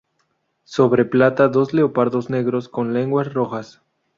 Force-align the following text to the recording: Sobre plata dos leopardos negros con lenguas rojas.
Sobre 0.63 1.05
plata 1.05 1.47
dos 1.47 1.75
leopardos 1.75 2.31
negros 2.31 2.69
con 2.69 2.91
lenguas 2.91 3.31
rojas. 3.35 3.83